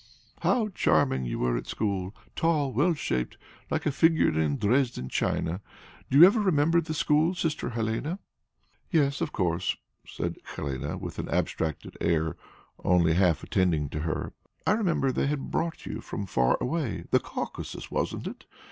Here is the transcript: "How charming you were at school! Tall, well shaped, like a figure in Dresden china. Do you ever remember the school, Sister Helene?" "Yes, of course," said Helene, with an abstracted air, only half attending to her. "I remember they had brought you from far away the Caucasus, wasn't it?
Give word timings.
"How 0.41 0.69
charming 0.69 1.25
you 1.25 1.37
were 1.37 1.55
at 1.55 1.67
school! 1.67 2.15
Tall, 2.35 2.73
well 2.73 2.95
shaped, 2.95 3.37
like 3.69 3.85
a 3.85 3.91
figure 3.91 4.31
in 4.31 4.57
Dresden 4.57 5.09
china. 5.09 5.61
Do 6.09 6.17
you 6.17 6.25
ever 6.25 6.39
remember 6.39 6.81
the 6.81 6.95
school, 6.95 7.35
Sister 7.35 7.69
Helene?" 7.69 8.17
"Yes, 8.89 9.21
of 9.21 9.31
course," 9.31 9.77
said 10.07 10.37
Helene, 10.55 10.99
with 10.99 11.19
an 11.19 11.29
abstracted 11.29 11.97
air, 12.01 12.35
only 12.83 13.13
half 13.13 13.43
attending 13.43 13.89
to 13.89 13.99
her. 13.99 14.33
"I 14.65 14.71
remember 14.71 15.11
they 15.11 15.27
had 15.27 15.51
brought 15.51 15.85
you 15.85 16.01
from 16.01 16.25
far 16.25 16.57
away 16.59 17.03
the 17.11 17.19
Caucasus, 17.19 17.91
wasn't 17.91 18.25
it? 18.25 18.45